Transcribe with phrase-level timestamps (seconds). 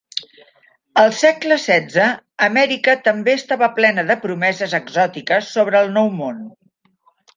[1.01, 2.07] Al segle XVI,
[2.47, 6.41] Amèrica també estava plena de promeses exòtiques sobre "el nou món".